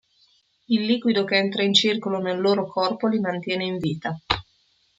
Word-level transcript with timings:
Il 0.65 0.83
liquido 0.87 1.23
che 1.25 1.35
entra 1.35 1.61
in 1.61 1.75
circolo 1.75 2.17
nel 2.17 2.41
loro 2.41 2.65
corpo 2.65 3.05
li 3.07 3.19
mantiene 3.19 3.65
in 3.65 3.77
vita. 3.77 4.19